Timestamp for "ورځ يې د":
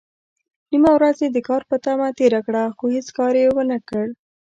0.97-1.37